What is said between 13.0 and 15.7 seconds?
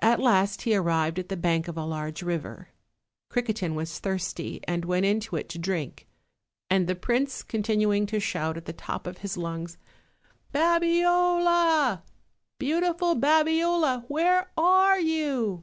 Babiola, where are you?"